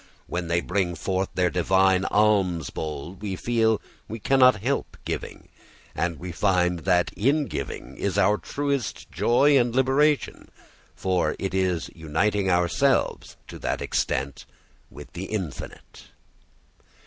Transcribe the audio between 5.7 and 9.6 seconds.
and we find that in giving is our truest joy